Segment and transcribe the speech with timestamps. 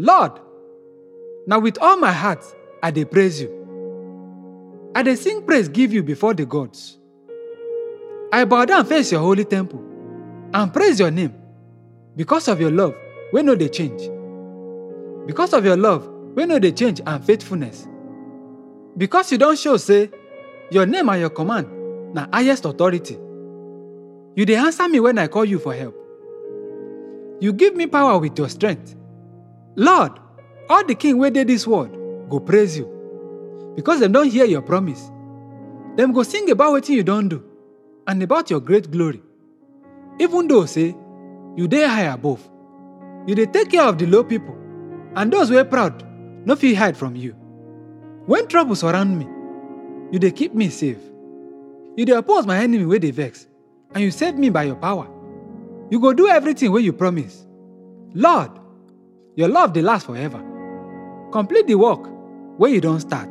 [0.00, 0.32] Lord,
[1.46, 2.42] now with all my heart
[2.82, 3.50] I dey praise you.
[4.94, 6.98] I dey sing praise give you before the gods.
[8.32, 9.84] I bow down face your holy temple
[10.54, 11.34] and praise your name
[12.16, 12.94] because of your love
[13.34, 14.00] wey no dey change.
[15.26, 17.86] Because of your love wey no dey change and faithfulness.
[18.96, 20.10] Because you don show say
[20.70, 21.68] your name and your command
[22.14, 23.18] na highest authority.
[24.34, 25.94] You dey answer me when I call you for help.
[27.38, 28.96] You give me power with your strength.
[29.76, 30.12] Lord,
[30.68, 31.96] all the king wey dey this world
[32.28, 32.86] go praise you
[33.76, 35.10] because dem don hear your promise.
[35.96, 37.42] Dem go sing about wetin you don do
[38.06, 39.22] and about your great glory.
[40.18, 40.94] Even though say
[41.56, 42.40] you dey high above,
[43.26, 44.56] you dey take care of the low people
[45.16, 46.04] and those wey proud
[46.46, 47.32] no hide from you.
[48.26, 49.26] When trouble surround me,
[50.12, 50.98] you dey keep me safe.
[51.96, 53.46] You dey oppose my enemy wey dey vex
[53.94, 55.08] and you save me by your power.
[55.90, 57.46] You go do everything wey you promise.
[58.14, 58.50] Lord,
[59.36, 60.40] your love dey last forever.
[61.32, 62.00] Complete the work
[62.58, 63.28] wey you don't start.